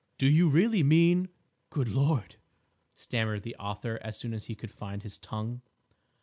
"Do 0.17 0.25
you 0.27 0.49
really 0.49 0.81
mean—Good 0.81 1.87
Lord!" 1.87 2.37
stammered 2.95 3.43
the 3.43 3.55
author 3.57 3.99
as 4.01 4.17
soon 4.17 4.33
as 4.33 4.45
he 4.45 4.55
could 4.55 4.71
find 4.71 5.03
his 5.03 5.19
tongue. 5.19 5.61